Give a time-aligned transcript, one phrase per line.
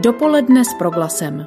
[0.00, 1.46] Dopoledne s proglasem.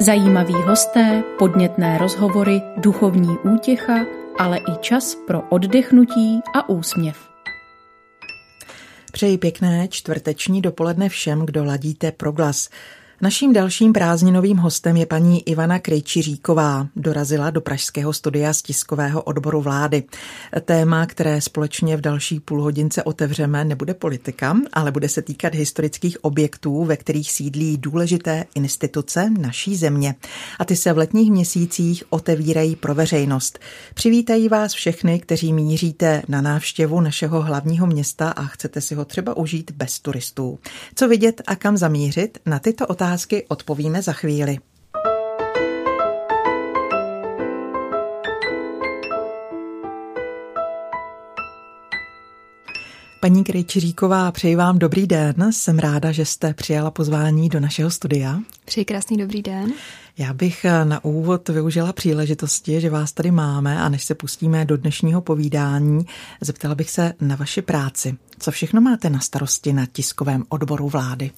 [0.00, 4.06] Zajímaví hosté, podnětné rozhovory, duchovní útěcha,
[4.38, 7.28] ale i čas pro oddechnutí a úsměv.
[9.12, 12.68] Přeji pěkné čtvrteční dopoledne všem, kdo ladíte proglas.
[13.20, 16.88] Naším dalším prázdninovým hostem je paní Ivana Krejčiříková.
[16.96, 20.04] Dorazila do pražského studia z tiskového odboru vlády.
[20.64, 26.84] Téma, které společně v další půlhodince otevřeme, nebude politika, ale bude se týkat historických objektů,
[26.84, 30.14] ve kterých sídlí důležité instituce naší země.
[30.58, 33.58] A ty se v letních měsících otevírají pro veřejnost.
[33.94, 39.36] Přivítají vás všechny, kteří míříte na návštěvu našeho hlavního města a chcete si ho třeba
[39.36, 40.58] užít bez turistů.
[40.94, 42.38] Co vidět a kam zamířit?
[42.46, 44.58] Na tyto otázky otázky odpovíme za chvíli.
[53.20, 55.34] Paní Krejčiříková, přeji vám dobrý den.
[55.50, 58.40] Jsem ráda, že jste přijala pozvání do našeho studia.
[58.64, 59.72] Přeji krásný dobrý den.
[60.18, 64.64] Já bych eh, na úvod využila příležitosti, že vás tady máme a než se pustíme
[64.64, 66.06] do dnešního povídání,
[66.40, 68.16] zeptala bych se na vaši práci.
[68.38, 71.30] Co všechno máte na starosti na tiskovém odboru vlády?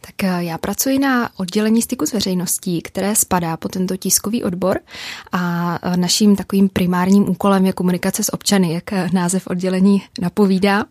[0.00, 4.78] Tak eh, já pracuji na oddělení styku s veřejností, které spadá po tento tiskový odbor
[5.32, 10.84] a eh, naším takovým primárním úkolem je komunikace s občany, jak název oddělení napovídá.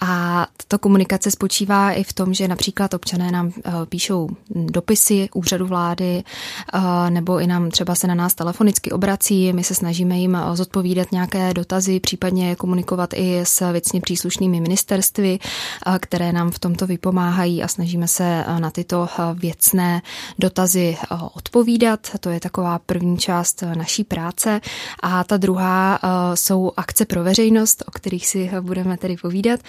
[0.00, 5.66] A tato komunikace spočívá i v tom, že například občané nám eh, píšou dopisy úřadu
[5.66, 6.22] vlády,
[6.74, 9.52] eh, nebo i nám třeba se na nás telefonicky obrací.
[9.52, 15.38] My se snažíme jim eh, zodpovídat nějaké dotazy, případně komunikovat i s věcně příslušnými ministerstvy,
[16.00, 20.02] které nám v tomto vypomáhají a snažíme se na tyto věcné
[20.38, 20.96] dotazy
[21.34, 22.00] odpovídat.
[22.20, 24.60] To je taková první část naší práce.
[25.02, 26.00] A ta druhá
[26.34, 29.60] jsou akce pro veřejnost, o kterých si budeme tedy povídat povídat.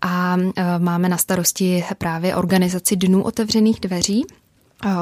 [0.00, 4.24] A e, máme na starosti právě organizaci Dnů otevřených dveří,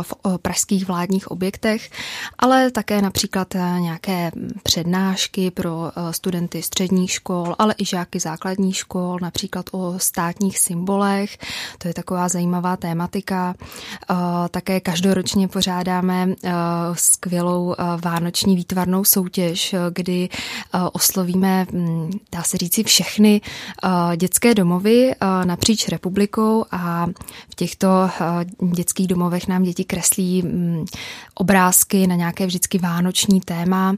[0.03, 1.91] v pražských vládních objektech,
[2.39, 4.31] ale také například e, nějaké
[4.63, 11.39] přednášky pro studenty středních škol, ale i žáky základních škol, například o státních symbolech.
[11.79, 13.55] To je taková zajímavá tématika.
[14.51, 16.29] Také každoročně pořádáme
[16.93, 17.75] skvělou
[18.05, 20.29] vánoční výtvarnou soutěž, kdy
[20.93, 21.67] oslovíme,
[22.33, 23.41] dá se říci, všechny
[24.17, 25.15] dětské domovy
[25.45, 27.07] napříč republikou a
[27.51, 27.89] v těchto
[28.75, 30.85] dětských domovech nám děti kreslí mm,
[31.35, 33.95] obrázky na nějaké vždycky vánoční téma,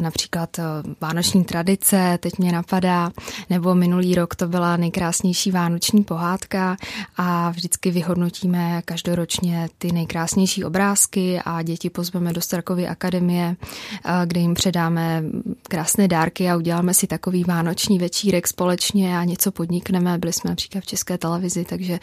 [0.00, 0.62] například e,
[1.00, 3.10] vánoční tradice, teď mě napadá,
[3.50, 6.76] nebo minulý rok to byla nejkrásnější vánoční pohádka
[7.16, 13.56] a vždycky vyhodnotíme každoročně ty nejkrásnější obrázky a děti pozveme do Starkovy akademie,
[14.04, 15.22] e, kde jim předáme
[15.62, 20.18] krásné dárky a uděláme si takový vánoční večírek společně a něco podnikneme.
[20.18, 22.00] Byli jsme například v České televizi, takže e,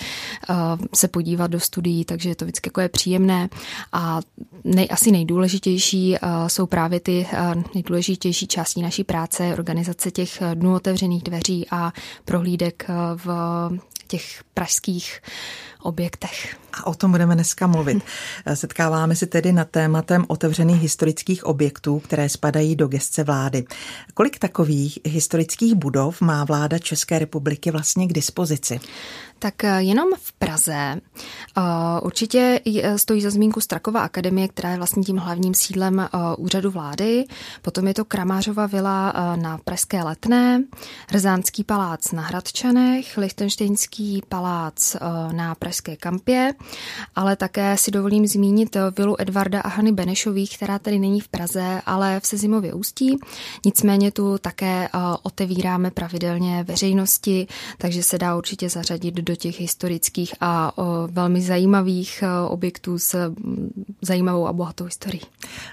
[0.95, 3.49] se podívat do studií, takže je to vždycky jako je příjemné.
[3.93, 4.19] A
[4.63, 10.55] nej, asi nejdůležitější uh, jsou právě ty uh, nejdůležitější části naší práce, organizace těch uh,
[10.55, 11.93] dnů otevřených dveří a
[12.25, 12.85] prohlídek
[13.15, 13.27] v
[14.07, 15.21] těch pražských
[15.81, 16.57] objektech.
[16.73, 18.03] A o tom budeme dneska mluvit.
[18.53, 23.65] Setkáváme se tedy nad tématem otevřených historických objektů, které spadají do gestce vlády.
[24.13, 28.79] Kolik takových historických budov má vláda České republiky vlastně k dispozici?
[29.39, 31.61] Tak eh, jenom v Praze eh,
[32.01, 37.25] určitě eh, stojí za zmínku Strakova akademie, která je vlastně tím hlavním sídlem úřadu vlády.
[37.61, 40.63] Potom je to Kramářova vila na Pražské letné,
[41.11, 44.95] Rzánský palác na Hradčanech, Lichtenštejnský palác
[45.31, 45.66] na Pražské
[45.99, 46.53] kampě,
[47.15, 51.81] ale také si dovolím zmínit vilu Edvarda a Hany Benešových, která tady není v Praze,
[51.85, 53.17] ale v Sezimově ústí.
[53.65, 54.89] Nicméně tu také
[55.23, 57.47] otevíráme pravidelně veřejnosti,
[57.77, 60.71] takže se dá určitě zařadit do těch historických a
[61.11, 63.33] velmi zajímavých objektů s
[64.01, 65.21] zajímavou a bohatou historií.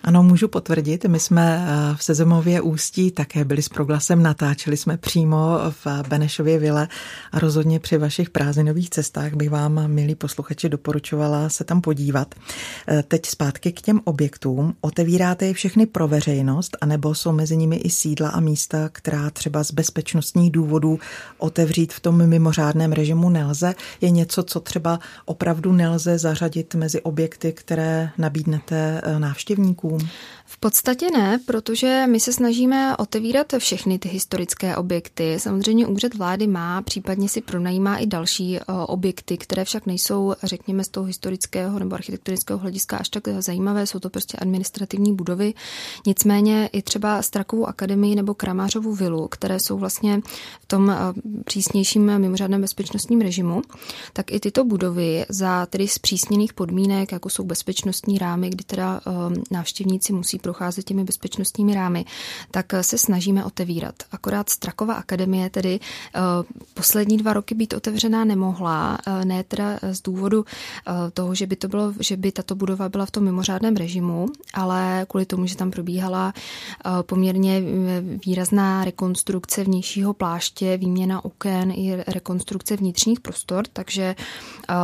[0.02, 1.04] Ano, můžu potvrdit.
[1.04, 1.66] My jsme
[1.96, 6.88] v Sezemově ústí také byli s proglasem, natáčeli jsme přímo v Benešově vile
[7.32, 12.34] a rozhodně při vašich prázdninových cestách bych vám, milí posluchači, doporučovala se tam podívat.
[12.88, 14.74] E, teď zpátky k těm objektům.
[14.80, 19.64] Otevíráte je všechny pro veřejnost, anebo jsou mezi nimi i sídla a místa, která třeba
[19.64, 20.98] z bezpečnostních důvodů
[21.38, 27.02] otevřít v tom mimořádném režimu ne nelze, je něco, co třeba opravdu nelze zařadit mezi
[27.02, 29.98] objekty, které nabídnete eh, návštěvníkům?
[30.54, 35.38] V podstatě ne, protože my se snažíme otevírat všechny ty historické objekty.
[35.38, 40.88] Samozřejmě úřad vlády má, případně si pronajímá i další objekty, které však nejsou, řekněme, z
[40.88, 43.86] toho historického nebo architektonického hlediska až tak zajímavé.
[43.86, 45.54] Jsou to prostě administrativní budovy.
[46.06, 50.20] Nicméně i třeba Strakovou akademii nebo Kramářovu vilu, které jsou vlastně
[50.60, 50.96] v tom
[51.44, 53.62] přísnějším mimořádném bezpečnostním režimu,
[54.12, 59.00] tak i tyto budovy za tedy zpřísněných podmínek, jako jsou bezpečnostní rámy, kdy teda
[59.50, 62.04] návštěvníci musí procházet těmi bezpečnostními rámy,
[62.50, 63.94] tak se snažíme otevírat.
[64.12, 66.20] Akorát Strakova akademie tedy eh,
[66.74, 71.56] poslední dva roky být otevřená nemohla, eh, ne teda z důvodu eh, toho, že by,
[71.56, 75.56] to bylo, že by tato budova byla v tom mimořádném režimu, ale kvůli tomu, že
[75.56, 76.32] tam probíhala
[77.02, 77.62] poměrně
[78.26, 84.14] výrazná rekonstrukce vnějšího pláště, výměna oken i rekonstrukce vnitřních prostor, takže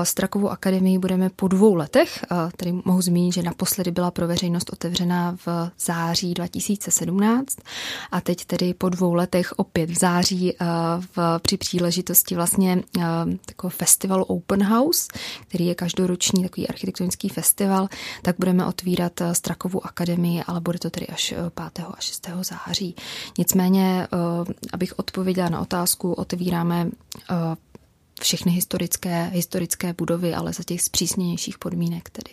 [0.03, 2.25] Strakovou akademii budeme po dvou letech,
[2.57, 7.57] tedy mohu zmínit, že naposledy byla pro veřejnost otevřena v září 2017
[8.13, 10.67] a teď tedy po dvou letech opět v září eh,
[11.17, 13.03] v, při příležitosti vlastně eh,
[13.47, 15.09] takového festivalu Open House,
[15.49, 17.89] který je každoroční takový architektonický festival,
[18.23, 21.35] tak budeme otvírat eh, Strakovou akademii, ale bude to tedy až
[21.73, 21.87] 5.
[21.87, 22.29] a 6.
[22.43, 22.95] září.
[23.39, 24.09] Nicméně,
[24.73, 26.91] abych odpověděla na otázku, otevíráme
[28.21, 32.31] všechny historické, historické budovy, ale za těch zpřísněnějších podmínek tedy.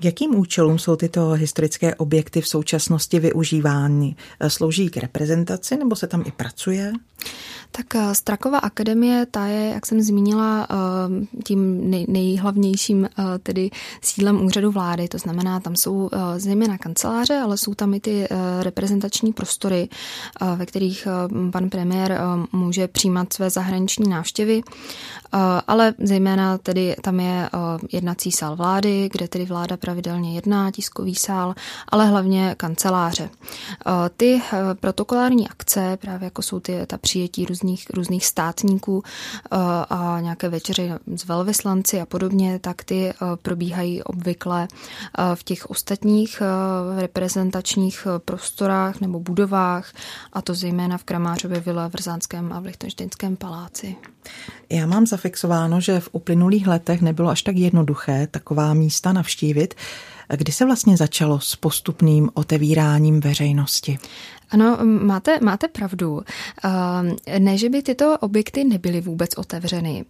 [0.00, 4.16] K jakým účelům jsou tyto historické objekty v současnosti využívány?
[4.48, 6.92] Slouží k reprezentaci nebo se tam i pracuje?
[7.72, 13.70] Tak eh, Strakova akademie, ta je, jak jsem zmínila, eh, tím nej, nejhlavnějším eh, tedy
[14.02, 18.28] sídlem úřadu vlády, to znamená, tam jsou zejména kanceláře, ale jsou tam i ty
[18.60, 19.88] reprezentační prostory,
[20.56, 21.08] ve kterých
[21.52, 22.20] pan premiér
[22.52, 24.62] může přijímat své zahraniční návštěvy,
[25.66, 27.50] ale zejména tedy tam je
[27.92, 31.54] jednací sál vlády, kde tedy vláda pravidelně jedná, tiskový sál,
[31.88, 33.30] ale hlavně kanceláře.
[34.16, 34.42] Ty
[34.80, 39.56] protokolární akce, právě jako jsou ty, ta přijetí různých, různých státníků eh,
[39.90, 45.70] a nějaké večeře s velvyslanci a podobně, tak ty eh, probíhají obvykle eh, v těch
[45.70, 46.42] ostatních
[46.98, 49.92] reprezentačních prostorách nebo budovách,
[50.32, 53.96] a to zejména v Kramářově vile, v Rzánském a v Lichtenštejnském paláci.
[54.70, 59.74] Já mám zafixováno, že v uplynulých letech nebylo až tak jednoduché taková místa navštívit.
[60.36, 63.98] Kdy se vlastně začalo s postupným otevíráním veřejnosti?
[64.50, 66.22] Ano, máte, máte pravdu.
[67.38, 70.04] Ne, že by tyto objekty nebyly vůbec otevřeny.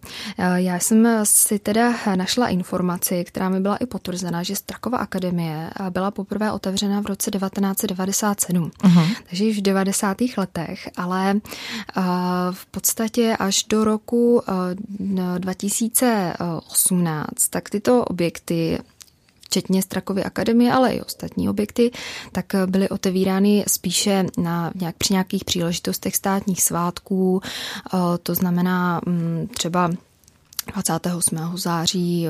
[0.55, 6.11] Já jsem si teda našla informaci, která mi byla i potvrzena, že Strakova akademie byla
[6.11, 9.15] poprvé otevřena v roce 1997, uh-huh.
[9.29, 10.17] takže již v 90.
[10.37, 11.35] letech, ale
[12.51, 14.41] v podstatě až do roku
[15.37, 18.79] 2018, tak tyto objekty
[19.53, 21.91] včetně Strakovy akademie, ale i ostatní objekty,
[22.31, 29.47] tak byly otevírány spíše na nějak, při nějakých příležitostech státních svátků, eh, to znamená mm,
[29.53, 29.89] třeba
[30.71, 31.57] 28.
[31.57, 32.27] září,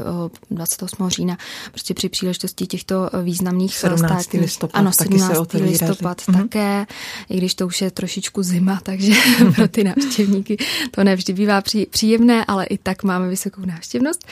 [0.52, 1.10] 28.
[1.10, 1.38] října,
[1.72, 4.00] prostě při příležitosti těchto významných 17.
[4.00, 4.42] státních...
[4.42, 5.48] listopad, ano, 17.
[5.48, 6.42] taky listopad mm-hmm.
[6.42, 6.86] také,
[7.30, 9.14] i když to už je trošičku zima, takže
[9.56, 10.58] pro ty návštěvníky
[10.92, 14.28] to nevždy bývá příjemné, ale i tak máme vysokou návštěvnost.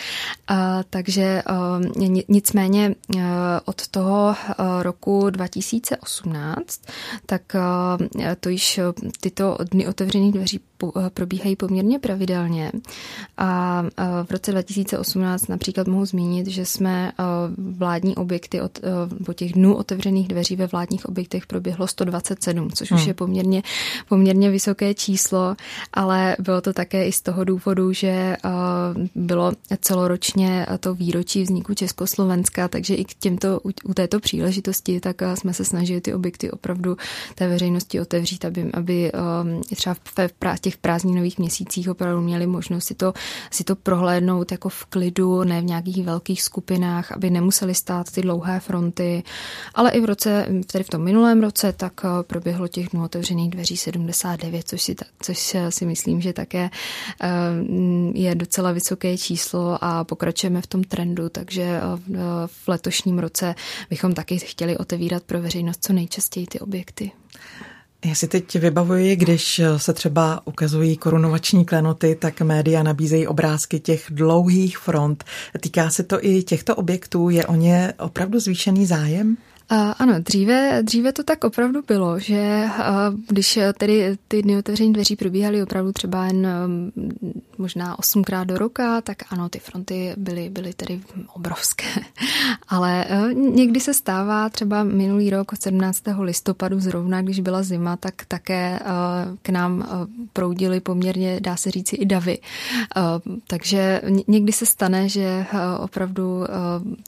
[0.47, 1.79] A, takže a,
[2.27, 4.35] nicméně a, od toho
[4.81, 6.81] roku 2018,
[7.25, 7.97] tak a,
[8.39, 8.79] to již
[9.19, 10.59] tyto dny otevřených dveří
[11.13, 12.71] probíhají poměrně pravidelně.
[13.37, 13.83] A
[14.23, 17.11] v roce 2018 například mohu zmínit, že jsme
[17.57, 18.79] vládní objekty od,
[19.25, 23.01] po těch dnů otevřených dveří ve vládních objektech proběhlo 127, což hmm.
[23.01, 23.63] už je poměrně,
[24.09, 25.55] poměrně vysoké číslo,
[25.93, 28.37] ale bylo to také i z toho důvodu, že
[29.15, 29.51] bylo
[29.81, 35.65] celoročně to výročí vzniku Československa, takže i k těmto, u této příležitosti, tak jsme se
[35.65, 36.97] snažili ty objekty opravdu
[37.35, 39.11] té veřejnosti otevřít, aby, aby
[39.75, 39.95] třeba
[40.55, 43.13] v těch prázdninových měsících opravdu měli možnost si to,
[43.51, 48.21] si to prohlédnout jako v klidu, ne v nějakých velkých skupinách, aby nemuseli stát ty
[48.21, 49.23] dlouhé fronty.
[49.75, 53.49] Ale i v roce, tedy v tom minulém roce, tak eh, proběhlo těch dnů otevřených
[53.49, 56.69] dveří 79, což si, což si myslím, že také
[57.23, 57.29] eh,
[58.13, 61.81] je docela vysoké číslo a pokračujeme v tom trendu, takže eh,
[62.47, 63.55] v letošním roce
[63.89, 67.11] bychom taky chtěli otevírat pro veřejnost co nejčastěji ty objekty.
[68.05, 74.05] Já si teď vybavuji, když se třeba ukazují korunovační klenoty, tak média nabízejí obrázky těch
[74.09, 75.23] dlouhých front.
[75.59, 77.29] Týká se to i těchto objektů?
[77.29, 79.37] Je o ně opravdu zvýšený zájem?
[79.99, 82.63] ano, dříve, dříve to tak opravdu bylo, že
[83.27, 86.47] když tedy ty dny otevření dveří probíhaly opravdu třeba jen
[87.61, 91.01] možná osmkrát do roka, tak ano, ty fronty byly, byly tedy
[91.33, 91.85] obrovské.
[92.67, 96.03] Ale někdy se stává třeba minulý rok od 17.
[96.19, 98.79] listopadu zrovna, když byla zima, tak také
[99.41, 99.87] k nám
[100.33, 102.39] proudily poměrně, dá se říci, i davy.
[103.47, 105.45] Takže někdy se stane, že
[105.79, 106.43] opravdu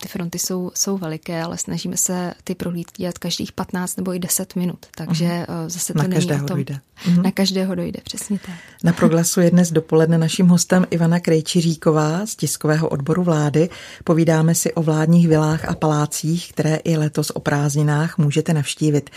[0.01, 4.19] ty fronty jsou, jsou veliké, ale snažíme se ty prohlídky dělat každých 15 nebo i
[4.19, 4.86] 10 minut.
[4.95, 5.69] Takže uh-huh.
[5.69, 6.57] zase to na není každého o tom.
[6.57, 6.79] Dojde.
[7.05, 7.22] Uh-huh.
[7.22, 8.55] Na každého dojde, přesně tak.
[8.83, 13.69] Na proglasu je dnes dopoledne naším hostem Ivana Krejčiříková z tiskového odboru vlády.
[14.03, 19.09] Povídáme si o vládních vilách a palácích, které i letos o prázdninách můžete navštívit.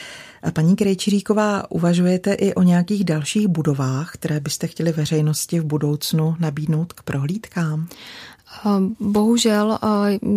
[0.43, 6.37] A paní Krejčiříková, uvažujete i o nějakých dalších budovách, které byste chtěli veřejnosti v budoucnu
[6.39, 7.89] nabídnout k prohlídkám?
[9.01, 9.79] Bohužel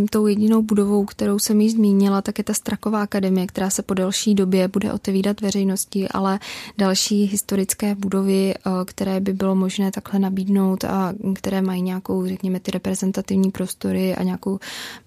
[0.09, 3.93] tou jedinou budovou, kterou jsem již zmínila, tak je ta Straková akademie, která se po
[3.93, 6.39] delší době bude otevírat veřejnosti, ale
[6.77, 8.53] další historické budovy,
[8.85, 14.23] které by bylo možné takhle nabídnout a které mají nějakou, řekněme, ty reprezentativní prostory a
[14.23, 14.59] nějakou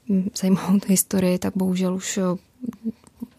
[0.09, 2.19] hm, zajímavou historii, tak bohužel už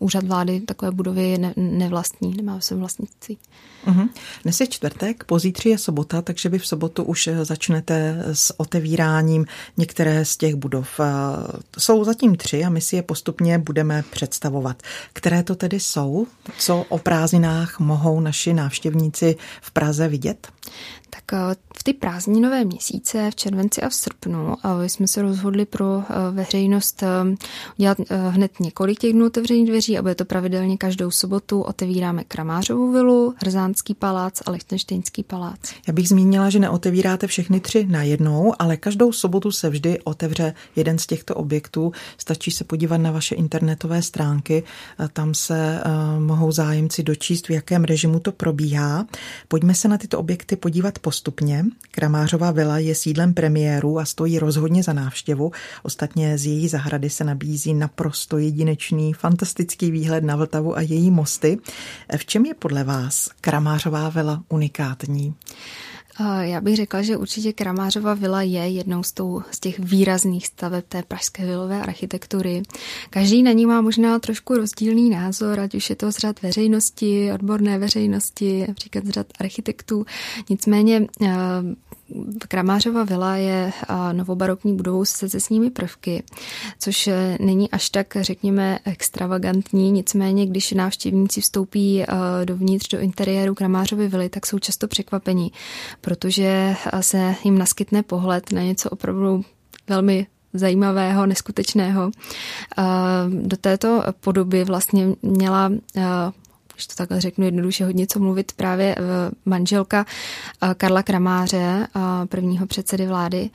[0.03, 3.37] úřad vlády takové budovy ne, nevlastní, nemá se vlastnictví.
[3.87, 4.09] Uh-huh.
[4.43, 9.45] Dnes je čtvrtek, pozítří je sobota, takže vy v sobotu už začnete s otevíráním
[9.77, 10.99] některé z těch budov.
[11.77, 14.83] Jsou zatím tři a my si je postupně budeme představovat.
[15.13, 16.27] Které to tedy jsou?
[16.57, 20.47] Co o prázdninách mohou naši návštěvníci v Praze vidět?
[21.15, 24.55] Tak eh, v ty prázdninové měsíce v červenci a v srpnu
[24.87, 27.07] jsme se rozhodli pro eh, veřejnost eh,
[27.79, 27.97] udělat
[28.29, 31.61] hned několik těch dnů otevřených dveří a bude to pravidelně každou sobotu.
[31.61, 35.59] Otevíráme Kramářovou vilu, Hrzánský palác a Lichtenštejnský palác.
[35.87, 40.53] Já bych zmínila, že neotevíráte všechny tři na jednou, ale každou sobotu se vždy otevře
[40.75, 41.91] jeden z těchto objektů.
[42.17, 44.63] Stačí se podívat na vaše internetové stránky,
[45.13, 45.83] tam se
[46.19, 49.05] mohou zájemci dočíst, v jakém režimu to probíhá.
[49.47, 51.65] Pojďme se na tyto objekty podívat postupně.
[51.91, 55.51] Kramářová vila je sídlem premiéru a stojí rozhodně za návštěvu.
[55.83, 61.57] Ostatně z její zahrady se nabízí naprosto jedinečný, fantastický výhled na Vltavu a její mosty.
[62.17, 65.35] V čem je podle vás Kramářová vila unikátní?
[66.41, 70.83] Já bych řekla, že určitě Kramářova vila je jednou z, tou, z těch výrazných staveb
[70.87, 72.63] té pražské vilové architektury.
[73.09, 77.31] Každý na ní má možná trošku rozdílný názor, ať už je to z řad veřejnosti,
[77.33, 80.05] odborné veřejnosti, například z řad architektů.
[80.49, 81.07] Nicméně
[82.47, 83.71] Kramářova vila je
[84.11, 86.23] novobarokní budovou se secesními prvky,
[86.79, 92.07] což e, není až tak, řekněme, extravagantní, nicméně, když návštěvníci vstoupí e,
[92.45, 95.51] dovnitř do interiéru Kramářovy vily, tak jsou často překvapení,
[96.01, 99.45] protože e, se jim naskytne pohled na něco opravdu
[99.87, 102.11] velmi zajímavého, neskutečného.
[103.29, 105.71] Do této podoby vlastně měla
[106.73, 108.95] když to takhle řeknu jednoduše, hodně co mluvit právě
[109.45, 110.05] manželka
[110.77, 111.87] Karla Kramáře,
[112.29, 113.49] prvního předsedy vlády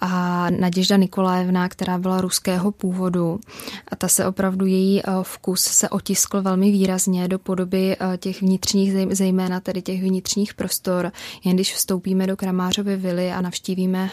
[0.00, 3.40] a Naděžda Nikolajevna, která byla ruského původu.
[3.88, 9.60] A ta se opravdu její vkus se otiskl velmi výrazně do podoby těch vnitřních, zejména
[9.60, 11.12] tedy těch vnitřních prostor.
[11.44, 14.10] Jen když vstoupíme do Kramářovy vily a navštívíme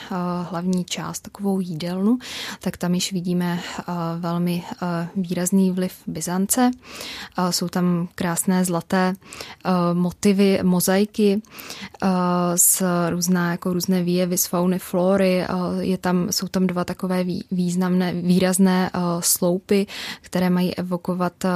[0.49, 2.17] hlavní část, takovou jídelnu,
[2.61, 3.59] tak tam již vidíme
[4.19, 4.63] velmi
[5.15, 6.71] výrazný vliv Byzance.
[7.49, 9.13] Jsou tam krásné zlaté
[9.93, 11.41] motivy, mozaiky
[12.55, 15.45] z různá, jako různé výjevy z fauny, flory,
[15.79, 19.87] je tam, jsou tam dva takové významné, výrazné eh, sloupy,
[20.21, 21.49] které mají evokovat eh,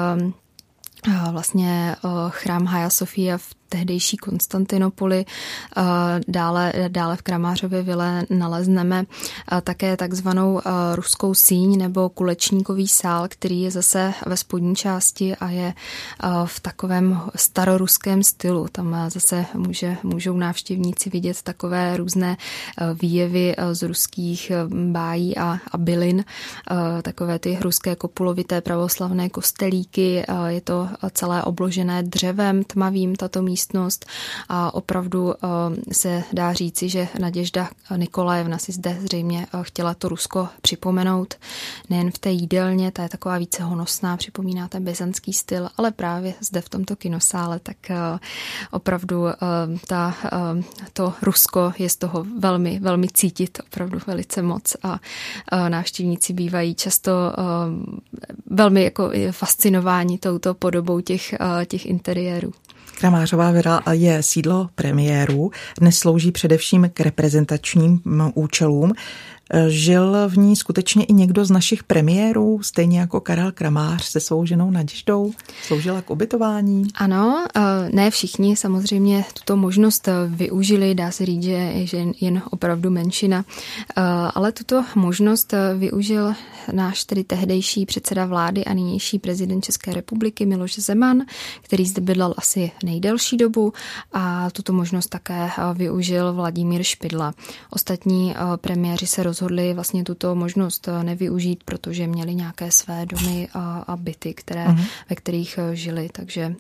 [1.32, 5.26] vlastně eh, chrám Hagia Sofia v tehdejší Konstantinopoli.
[6.28, 9.06] Dále, dále v Kramářově vile nalezneme
[9.64, 10.62] také takzvanou
[10.96, 15.74] ruskou síň nebo kulečníkový sál, který je zase ve spodní části a je
[16.46, 18.68] v takovém staroruském stylu.
[18.72, 22.38] Tam zase může, můžou návštěvníci vidět takové různé
[23.02, 24.52] výjevy z ruských
[24.92, 26.26] bájí a, a bylin,
[27.02, 30.24] takové ty ruské kopulovité pravoslavné kostelíky.
[30.48, 34.06] Je to celé obložené dřevem tmavým, tato místo místnost
[34.50, 35.48] a opravdu eh,
[35.94, 41.34] se dá říci, že Naděžda Nikolajevna si zde zřejmě eh, chtěla to Rusko připomenout.
[41.90, 46.34] Nejen v té jídelně, ta je taková více honosná, připomíná ten byzantský styl, ale právě
[46.40, 48.20] zde v tomto kinosále, tak eh,
[48.72, 49.26] opravdu
[49.88, 50.16] ta,
[50.94, 55.00] to Rusko je z toho velmi, velmi cítit, opravdu velice moc a
[55.70, 57.12] návštěvníci bývají často
[58.46, 61.36] velmi jako fascinováni touto podobou těch,
[61.68, 62.54] těch interiérů.
[63.02, 65.52] Kramářová vila je sídlo premiérů.
[65.80, 68.02] Dnes slouží především k reprezentačním
[68.34, 68.94] účelům.
[69.68, 74.46] Žil v ní skutečně i někdo z našich premiérů, stejně jako Karel Kramář se svou
[74.46, 75.32] ženou Naděždou?
[75.64, 76.84] Sloužila k ubytování?
[76.96, 77.46] Ano,
[77.92, 83.46] ne všichni samozřejmě tuto možnost využili, dá se říct, že jen opravdu menšina,
[84.34, 86.34] ale tuto možnost využil
[86.72, 91.22] náš tedy tehdejší předseda vlády a nynější prezident České republiky Miloš Zeman,
[91.62, 93.74] který zde bydlel asi nejdelší dobu
[94.14, 97.34] a tuto možnost také využil Vladimír Špidla.
[97.70, 99.41] Ostatní premiéři se rozhodli
[99.74, 104.86] vlastně tuto možnost nevyužít, protože měli nějaké své domy a, a byty, které, uh-huh.
[105.10, 106.56] ve kterých žili, takže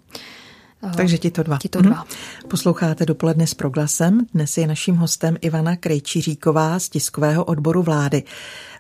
[0.95, 1.57] takže ti to dva.
[1.57, 1.95] Ti to dva.
[1.95, 2.50] Mhm.
[2.50, 4.25] Posloucháte dopoledne s proglasem.
[4.33, 8.23] Dnes je naším hostem Ivana Krejčiříková z tiskového odboru vlády.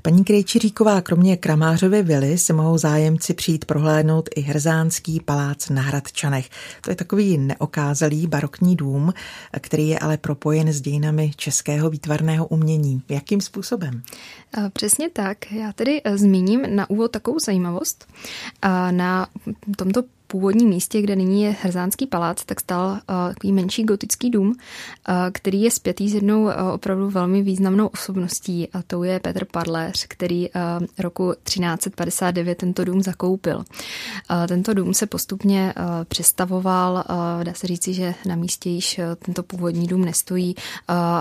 [0.01, 6.49] Paní Krejčiříková, kromě Kramářovy vily si mohou zájemci přijít prohlédnout i Hrzánský palác na Hradčanech.
[6.81, 9.13] To je takový neokázalý barokní dům,
[9.59, 13.01] který je ale propojen s dějinami českého výtvarného umění.
[13.09, 14.03] Jakým způsobem?
[14.73, 15.51] Přesně tak.
[15.51, 18.07] Já tedy eh, zmíním na úvod takovou zajímavost.
[18.91, 19.27] Na
[19.77, 22.97] tomto původním místě, kde nyní je Hrzánský palác, tak stal uh,
[23.33, 24.55] takový menší gotický dům, uh,
[25.31, 30.05] který je spjatý s jednou uh, opravdu velmi významnou osobností a to je Petr Padléř,
[30.07, 30.49] který
[30.99, 33.63] roku 1359 tento dům zakoupil.
[34.47, 35.73] Tento dům se postupně
[36.07, 37.03] přestavoval,
[37.43, 40.55] dá se říci, že na místě již tento původní dům nestojí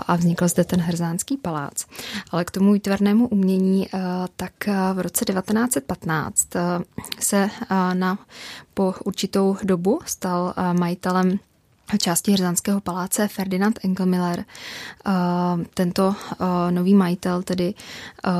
[0.06, 1.86] a vznikl zde ten Hrzánský palác.
[2.30, 3.88] Ale k tomu výtvarnému umění,
[4.36, 4.52] tak
[4.94, 6.48] v roce 1915
[7.20, 7.50] se
[7.94, 8.18] na
[8.80, 11.36] po určitou dobu stal eh, majitelem
[11.98, 14.44] části Hrzanského paláce Ferdinand Engelmiller.
[15.06, 15.12] Eh,
[15.74, 17.74] tento eh, nový majitel tedy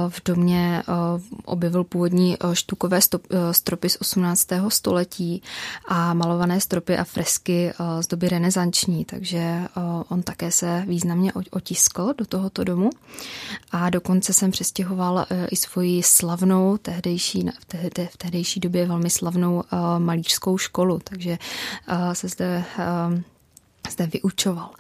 [0.09, 0.83] v domě
[1.45, 3.01] objevil původní štukové
[3.53, 4.47] stropy z 18.
[4.69, 5.43] století
[5.89, 9.61] a malované stropy a fresky z doby renesanční, takže
[10.09, 12.91] on také se významně otiskl do tohoto domu
[13.73, 17.49] a dokonce jsem přestěhoval i svoji slavnou, tehdejší,
[18.11, 19.63] v tehdejší době velmi slavnou
[19.99, 21.39] malířskou školu, takže
[22.13, 22.65] se zde
[23.91, 24.71] zde vyučoval.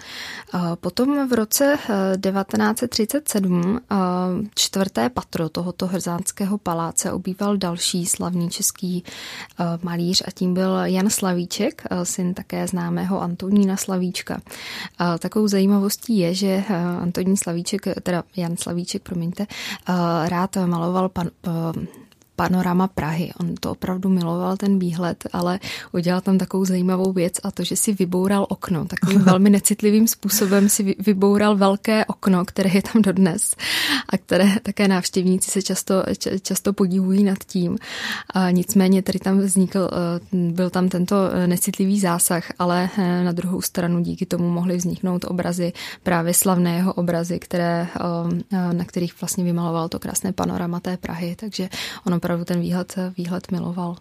[0.80, 1.78] Potom v roce
[2.20, 3.96] 1937 eh, eh,
[4.54, 11.10] čtvrté patro tohoto hrzánského paláce obýval další slavný český eh, malíř a tím byl Jan
[11.10, 14.40] Slavíček, syn také známého Antonína Slavíčka.
[15.18, 16.64] Takovou zajímavostí je, že
[17.00, 19.46] Antonín Slavíček, teda Jan Slavíček, promiňte,
[20.28, 21.30] rád maloval pan,
[22.40, 23.30] panorama Prahy.
[23.40, 25.60] On to opravdu miloval, ten výhled, ale
[25.92, 28.84] udělal tam takovou zajímavou věc a to, že si vyboural okno.
[28.84, 33.56] Takovým velmi necitlivým způsobem si vyboural velké okno, které je tam dodnes
[34.08, 35.94] a které také návštěvníci se často,
[36.42, 37.78] často podivují nad tím.
[38.34, 43.32] A nicméně tady tam vznikl, eh, byl tam tento eh, necitlivý zásah, ale eh, na
[43.32, 47.86] druhou stranu díky tomu mohly vzniknout obrazy, právě slavného obrazy, které,
[48.72, 51.68] na kterých vlastně vymaloval to krásné panorama té Prahy, takže
[52.06, 53.96] ono opravdu ten výhled, výhled miloval.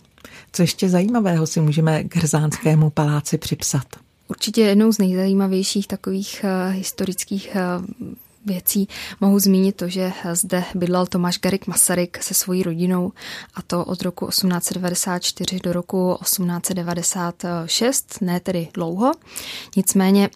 [0.51, 3.85] Co ještě zajímavého si můžeme k Hrzánskému paláci připsat?
[4.27, 7.85] Určitě jednou z nejzajímavějších takových uh, historických uh,
[8.45, 8.87] věcí
[9.21, 13.11] mohu zmínit to, že zde bydlel Tomáš Garik Masaryk se svojí rodinou
[13.55, 19.11] a to od roku 1894 do roku 1896, ne tedy dlouho.
[19.75, 20.29] Nicméně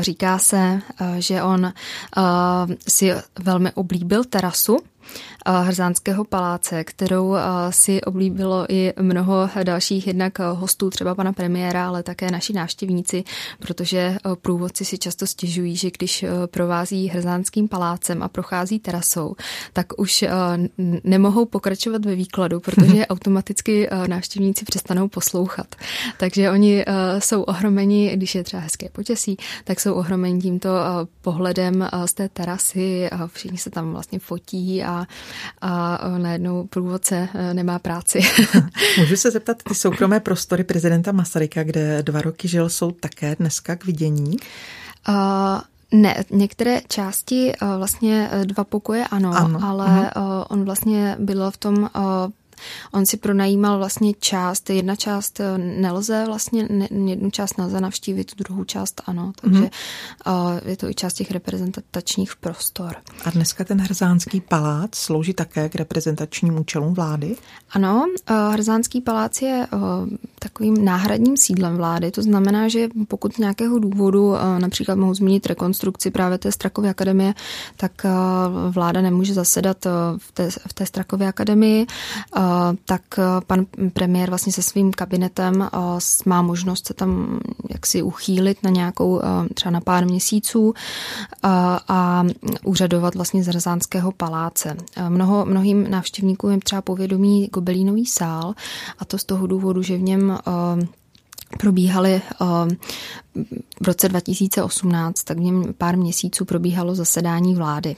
[0.00, 0.80] říká se,
[1.18, 1.72] že on
[2.88, 4.78] si velmi oblíbil terasu
[5.46, 7.34] Hrzánského paláce, kterou
[7.70, 13.24] si oblíbilo i mnoho dalších jednak hostů, třeba pana premiéra, ale také naši návštěvníci,
[13.58, 19.34] protože průvodci si často stěžují, že když provází Hrzánským palácem a prochází terasou,
[19.72, 20.24] tak už
[21.04, 25.74] nemohou pokračovat ve výkladu, protože automaticky návštěvníci přestanou poslouchat.
[26.18, 26.84] Takže oni
[27.18, 30.70] jsou ohromeni, když je třeba hezké počasí, tak jsou ohromeni tímto
[31.22, 34.89] pohledem z té terasy, všichni se tam vlastně fotí a
[35.60, 38.20] a najednou průvodce e, nemá práci.
[38.98, 43.76] Můžu se zeptat, ty soukromé prostory prezidenta Masaryka, kde dva roky žil, jsou také dneska
[43.76, 44.36] k vidění?
[45.08, 45.60] Uh,
[46.00, 49.58] ne, některé části, e, vlastně dva pokoje ano, ano.
[49.62, 50.44] ale uh-huh.
[50.48, 51.90] on vlastně byl v tom
[52.92, 58.34] On si pronajímal vlastně část, jedna část eh, nelze vlastně, ne, jednu část nelze navštívit,
[58.34, 60.60] tu druhou část ano, takže mm-hmm.
[60.64, 62.96] je to i část těch reprezentačních prostor.
[63.24, 67.36] A dneska ten Hrzánský palác slouží také k reprezentačním účelům vlády?
[67.70, 69.66] Ano, eh, Hrzánský palác je
[70.38, 72.10] takovým náhradním sídlem vlády.
[72.10, 77.34] To znamená, že pokud z nějakého důvodu například mohu zmínit rekonstrukci právě té Strakovy akademie,
[77.76, 78.06] tak
[78.70, 79.84] vláda nemůže zasedat
[80.18, 81.86] v té, v té Strakově akademii,
[82.84, 83.02] tak
[83.46, 85.68] pan premiér vlastně se svým kabinetem
[86.26, 89.20] má možnost se tam jaksi uchýlit na nějakou
[89.54, 90.74] třeba na pár měsíců
[91.88, 92.24] a
[92.64, 94.76] úřadovat vlastně z Rzánského paláce.
[95.08, 98.54] Mnoho, mnohým návštěvníkům je třeba povědomí Gobelínový sál
[98.98, 100.38] a to z toho důvodu, že v něm
[101.58, 102.22] probíhaly
[103.82, 107.96] v roce 2018, tak v něm pár měsíců probíhalo zasedání vlády.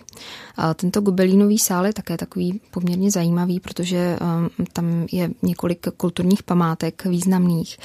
[0.75, 7.05] Tento gobelínový sál je také takový poměrně zajímavý, protože um, tam je několik kulturních památek
[7.05, 7.79] významných,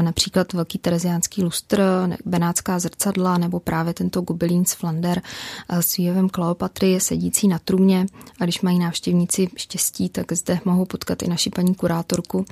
[0.00, 1.82] například velký tereziánský lustr,
[2.24, 5.22] benátská zrcadla nebo právě tento gobelín z Flander
[5.68, 8.06] s výjevem Kleopatry sedící na trůně
[8.40, 12.44] a když mají návštěvníci štěstí, tak zde mohou potkat i naši paní kurátorku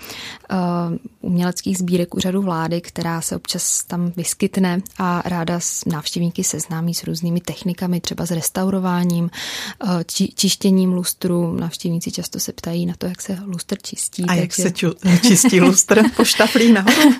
[1.20, 7.04] uměleckých sbírek úřadu vlády, která se občas tam vyskytne a ráda s návštěvníky seznámí s
[7.04, 11.56] různými technikami, třeba s restaurováním, eh, či, čištěním lustru.
[11.56, 14.22] Návštěvníci často se ptají na to, jak se lustr čistí.
[14.22, 14.40] A takže...
[14.40, 16.02] jak se ču, čistí lustr?
[16.16, 17.14] Poštaflí nahoru?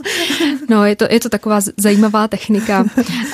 [0.69, 2.85] No, je to, je to taková zajímavá technika.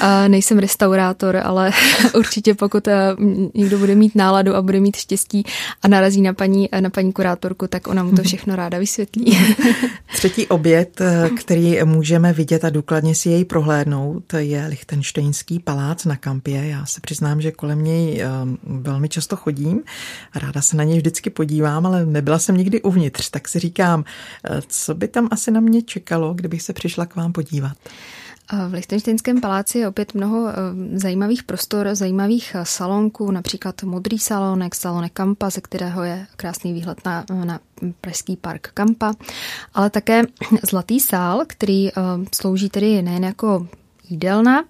[0.01, 1.71] Eh, nejsem restaurátor, ale
[2.15, 3.17] určitě pokud eh,
[3.55, 5.45] někdo bude mít náladu a bude mít štěstí
[5.83, 9.39] a narazí na paní, na paní kurátorku, tak ona mu to všechno ráda vysvětlí.
[10.15, 11.01] Třetí oběd,
[11.39, 16.67] který můžeme vidět a důkladně si jej prohlédnout, je Lichtensteinský palác na Kampě.
[16.67, 19.83] Já se přiznám, že kolem něj ehm, velmi často chodím.
[20.35, 24.05] Ráda se na něj vždycky podívám, ale nebyla jsem nikdy uvnitř, tak si říkám,
[24.45, 27.77] eh, co by tam asi na mě čekalo, kdybych se přišla k vám podívat.
[28.53, 30.55] V Lichtensteinském paláci je opět mnoho eh,
[30.99, 37.05] zajímavých prostor, zajímavých eh, salonků, například modrý salonek, salonek Kampa, ze kterého je krásný výhled
[37.05, 37.61] na, na
[38.01, 39.13] Pražský park Kampa,
[39.75, 40.23] ale také
[40.63, 41.93] Zlatý sál, který eh,
[42.35, 43.69] slouží tedy nejen jako
[44.09, 44.65] jídelna,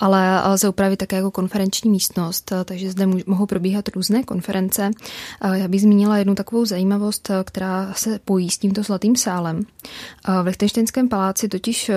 [0.00, 4.90] ale lze upravit také jako konferenční místnost, takže zde mohou probíhat různé konference.
[5.52, 9.62] Já bych zmínila jednu takovou zajímavost, která se pojí s tímto zlatým sálem.
[10.42, 11.90] V Lichtensteinském paláci totiž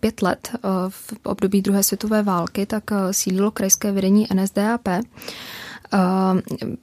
[0.00, 0.52] pět let
[0.88, 4.88] v období druhé světové války tak sídlilo krajské vedení NSDAP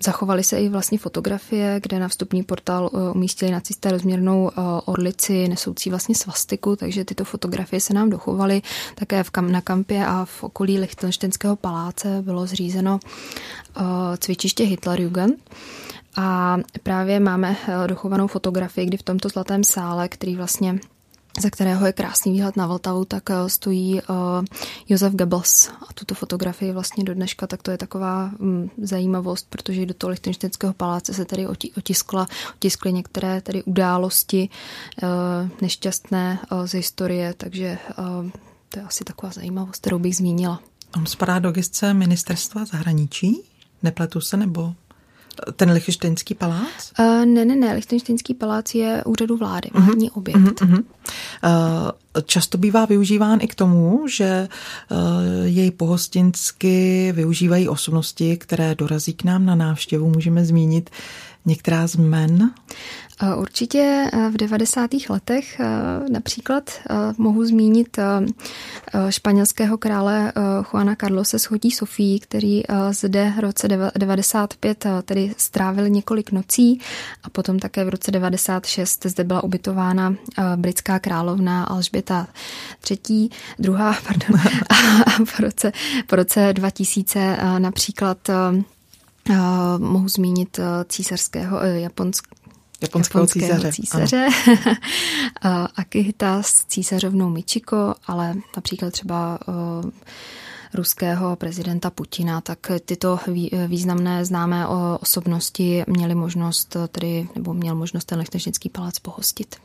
[0.03, 4.53] Zachovaly se i vlastně fotografie, kde na vstupní portál e, umístili nacisté rozměrnou e,
[4.85, 8.61] orlici nesoucí vlastně svastiku, takže tyto fotografie se nám dochovaly.
[8.95, 13.81] Také v kam, na kampě a v okolí Lichtensteinského paláce bylo zřízeno e,
[14.17, 15.49] cvičiště Hitlerjugend.
[16.15, 20.79] A právě máme dochovanou fotografii, kdy v tomto zlatém sále, který vlastně
[21.39, 24.45] ze kterého je krásný výhled na Vltavu, tak eh, stojí uh,
[24.89, 29.85] Josef Goebbels a tuto fotografii vlastně do dneška, tak to je taková um, zajímavost, protože
[29.85, 31.47] do toho Lichtensteinského paláce se tady
[31.77, 34.49] otiskla, otiskly některé tady události
[35.03, 35.09] uh,
[35.61, 37.77] nešťastné z historie, takže
[38.69, 40.59] to je asi taková zajímavost, kterou bych zmínila.
[40.95, 43.41] On spadá do gestce ministerstva zahraničí?
[43.83, 44.73] Nepletu se nebo
[45.55, 46.91] ten Lichtensteinský palác?
[46.99, 47.73] Uh, ne, ne, ne.
[47.73, 50.17] Lichtensteinský palác je úřadu vlády, vládní uh-huh.
[50.17, 50.61] objekt.
[50.61, 50.83] Uh-huh.
[51.43, 54.47] Uh, často bývá využíván i k tomu, že
[54.91, 54.97] uh,
[55.45, 60.09] jej pohostinsky využívají osobnosti, které dorazí k nám na návštěvu.
[60.09, 60.89] Můžeme zmínit
[61.47, 62.51] některá z men?
[63.37, 64.91] Určitě v 90.
[65.09, 65.61] letech
[66.11, 66.71] například
[67.17, 67.99] mohu zmínit
[69.09, 70.33] španělského krále
[70.73, 76.79] Juana Carlose schodí Sofii, který zde v roce 95 tedy strávil několik nocí
[77.23, 80.15] a potom také v roce 96 zde byla ubytována
[80.55, 82.27] britská královna Alžběta
[82.81, 83.29] třetí,
[83.59, 84.41] druhá, pardon,
[85.05, 85.71] a v roce,
[86.07, 88.29] po roce 2000 například
[89.29, 89.35] Uh,
[89.77, 92.37] mohu zmínit uh, císařského uh, japonského
[92.81, 94.27] japonského, japonského císaře, císaře.
[95.75, 99.89] Akihita s císařovnou Michiko, ale například třeba uh,
[100.73, 103.19] ruského prezidenta Putina, tak tyto
[103.67, 104.67] významné známé
[104.99, 109.55] osobnosti měly možnost, tedy, nebo měl možnost ten Lichtenštejnský palác pohostit.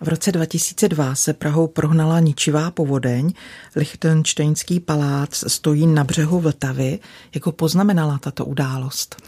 [0.00, 3.32] V roce 2002 se Prahou prohnala ničivá povodeň.
[3.76, 6.98] Lichtenštejnský palác stojí na břehu Vltavy.
[7.34, 9.22] Jako poznamenala tato událost?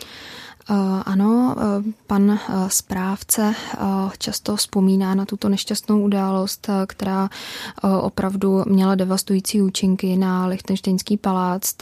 [0.70, 3.55] Eh, ano, eh, pan eh, správce
[4.18, 7.29] často vzpomíná na tuto nešťastnou událost, která
[8.00, 11.74] opravdu měla devastující účinky na Lichtensteinský palác.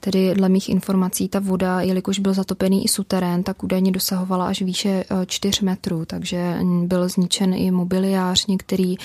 [0.00, 4.62] Tedy dle mých informací ta voda, jelikož byl zatopený i suterén, tak údajně dosahovala až
[4.62, 8.96] výše 4 metrů, takže byl zničen i mobiliář některý,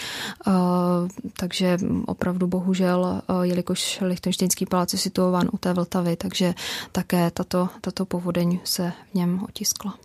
[1.38, 6.54] takže opravdu bohužel, jelikož Lichtensteinský palác je situován u té Vltavy, takže
[6.92, 9.98] také tato, tato povodeň se se v něm otiskla.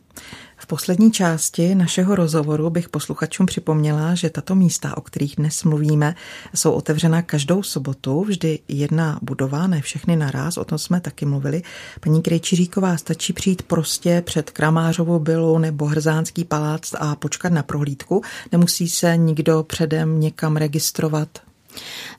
[0.56, 6.14] V poslední části našeho rozhovoru bych posluchačům připomněla, že tato místa, o kterých dnes mluvíme,
[6.54, 11.62] jsou otevřena každou sobotu, vždy jedna budova, ne všechny naraz, o tom jsme taky mluvili.
[12.00, 18.22] Paní Krejčiříková, stačí přijít prostě před Kramářovou bylu nebo Hrzánský palác a počkat na prohlídku.
[18.52, 21.28] Nemusí se nikdo předem někam registrovat?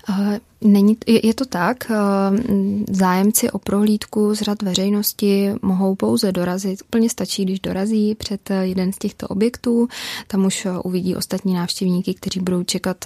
[0.10, 1.96] Eh, není, je, to tak, eh,
[2.90, 6.82] zájemci o prohlídku z řad veřejnosti mohou pouze dorazit.
[6.82, 9.88] Úplně stačí, když dorazí před eh, jeden z těchto objektů.
[10.28, 12.98] Tam už uvidí ostatní návštěvníky, kteří budou čekat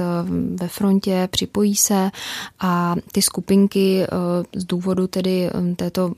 [0.56, 2.12] ve frontě, připojí se
[2.60, 4.06] a ty skupinky
[4.56, 6.14] z důvodu tedy této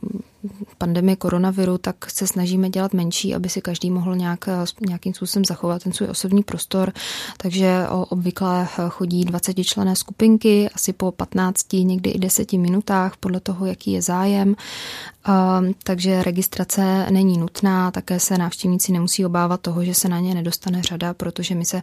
[0.77, 4.49] pandemie koronaviru, tak se snažíme dělat menší, aby si každý mohl nějak,
[4.87, 6.93] nějakým způsobem zachovat ten svůj osobní prostor.
[7.37, 13.65] Takže obvykle chodí 20 člené skupinky, asi po 15, někdy i 10 minutách, podle toho,
[13.65, 14.55] jaký je zájem.
[15.83, 20.81] Takže registrace není nutná, také se návštěvníci nemusí obávat toho, že se na ně nedostane
[20.83, 21.81] řada, protože my se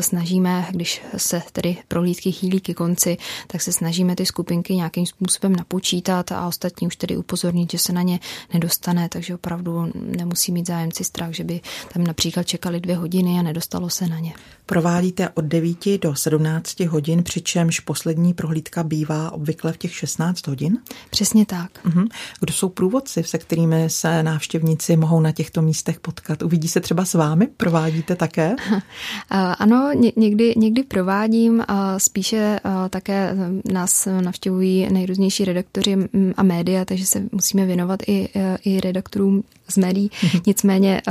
[0.00, 5.56] snažíme, když se tedy prohlídky chýlí ke konci, tak se snažíme ty skupinky nějakým způsobem
[5.56, 8.20] napočítat a ostatní už tedy upozornit, že se na ně
[8.54, 11.60] nedostane, takže opravdu nemusí mít zájemci strach, že by
[11.92, 14.34] tam například čekali dvě hodiny a nedostalo se na ně.
[14.68, 20.78] Provádíte od 9 do 17 hodin, přičemž poslední prohlídka bývá obvykle v těch 16 hodin?
[21.10, 21.70] Přesně tak.
[21.86, 22.08] Uh-huh.
[22.40, 26.42] Kdo jsou průvodci, se kterými se návštěvníci mohou na těchto místech potkat?
[26.42, 27.48] Uvidí se třeba s vámi?
[27.56, 28.56] Provádíte také?
[29.58, 31.64] Ano, někdy, někdy provádím.
[31.98, 33.36] Spíše také
[33.72, 35.96] nás navštěvují nejrůznější redaktoři
[36.36, 38.28] a média, takže se musíme věnovat i,
[38.64, 40.10] i redaktorům z médií.
[40.22, 40.42] Mhm.
[40.46, 41.02] Nicméně,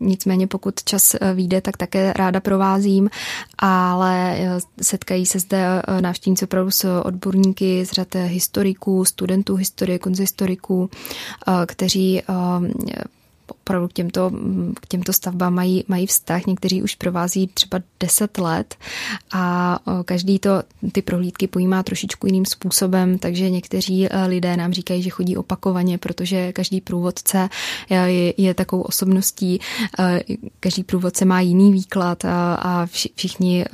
[0.00, 3.10] nicméně pokud čas vyjde, tak také ráda provázím,
[3.58, 4.38] ale
[4.82, 10.90] setkají se zde návštěvníci opravdu s odborníky z řad historiků, studentů historie, konzistoriků,
[11.66, 12.22] kteří
[13.64, 14.30] opravdu k těmto,
[14.80, 16.46] k těmto stavbám mají, mají vztah.
[16.46, 18.76] Někteří už provází třeba 10 let
[19.32, 20.50] a každý to
[20.92, 25.98] ty prohlídky pojímá trošičku jiným způsobem, takže někteří e, lidé nám říkají, že chodí opakovaně,
[25.98, 27.48] protože každý průvodce
[27.90, 29.60] je, je takovou osobností,
[29.98, 30.20] e,
[30.60, 33.68] každý průvodce má jiný výklad a, a všichni e,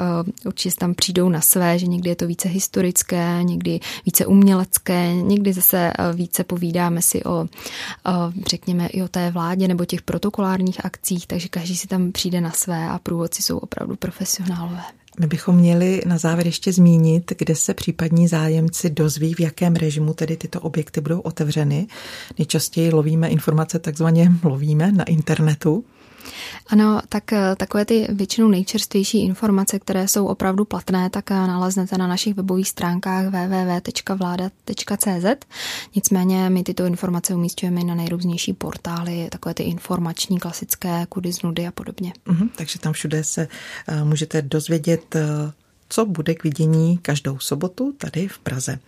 [0.47, 5.53] určitě tam přijdou na své, že někdy je to více historické, někdy více umělecké, někdy
[5.53, 7.47] zase více povídáme si o,
[8.47, 12.51] řekněme, i o té vládě nebo těch protokolárních akcích, takže každý si tam přijde na
[12.51, 14.83] své a průvodci jsou opravdu profesionálové.
[15.21, 20.15] My bychom měli na závěr ještě zmínit, kde se případní zájemci dozví, v jakém režimu
[20.15, 21.87] tedy tyto objekty budou otevřeny.
[22.39, 25.85] Nejčastěji lovíme informace, takzvaně lovíme na internetu.
[26.67, 31.99] Ano, tak eh, takové ty většinou nejčerstvější informace, které jsou opravdu platné, tak eh, naleznete
[31.99, 34.67] na našich webových stránkách www.vláda.cz.
[35.95, 41.67] Nicméně my tyto informace umístujeme na nejrůznější portály, takové ty informační, klasické, kudy z nudy
[41.67, 42.13] a podobně.
[42.27, 43.49] Uh-huh, takže tam všude se
[43.89, 45.17] uh, můžete dozvědět
[45.93, 48.79] co bude k vidění každou sobotu tady v Praze.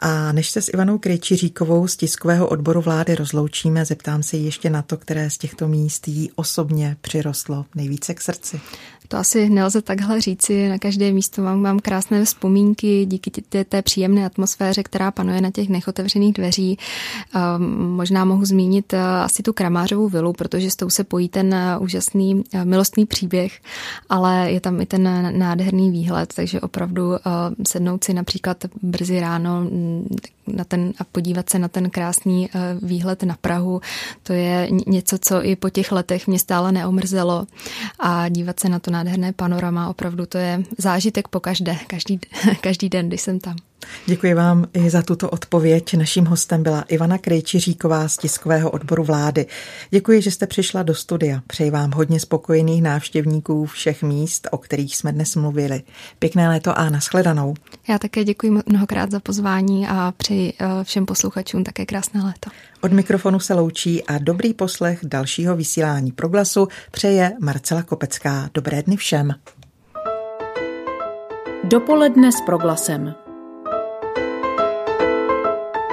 [0.00, 4.82] A než se s Ivanou Krejčiříkovou z tiskového odboru vlády rozloučíme, zeptám se ještě na
[4.82, 8.60] to, které z těchto míst jí osobně přirostlo nejvíce k srdci.
[9.08, 10.68] To asi nelze takhle říci.
[10.68, 15.50] Na každé místo mám, mám krásné vzpomínky díky té, té příjemné atmosféře, která panuje na
[15.50, 16.78] těch nechotevřených dveří.
[17.78, 23.06] Možná mohu zmínit asi tu Kramářovou vilu, protože s tou se pojí ten úžasný milostný
[23.06, 23.60] příběh,
[24.08, 27.12] ale je tam i ten nádherný výhled, takže opravdu
[27.66, 32.50] sednout si například brzy ráno mm, na ten, a podívat se na ten krásný
[32.82, 33.80] výhled na Prahu,
[34.22, 37.46] to je něco, co i po těch letech mě stále neomrzelo
[37.98, 42.20] a dívat se na to nádherné panorama, opravdu to je zážitek po každé, každý,
[42.60, 43.56] každý den, když jsem tam.
[44.06, 45.94] Děkuji vám i za tuto odpověď.
[45.94, 49.46] Naším hostem byla Ivana Krejčiříková z tiskového odboru vlády.
[49.90, 51.42] Děkuji, že jste přišla do studia.
[51.46, 55.82] Přeji vám hodně spokojených návštěvníků všech míst, o kterých jsme dnes mluvili.
[56.18, 57.54] Pěkné léto a nashledanou.
[57.88, 62.50] Já také děkuji mnohokrát za pozvání a přeji eh, všem posluchačům také krásné léto.
[62.80, 68.50] Od mikrofonu se loučí a dobrý poslech dalšího vysílání proglasu přeje Marcela Kopecká.
[68.54, 69.34] Dobré dny všem.
[71.64, 73.23] Dopoledne s proglasem.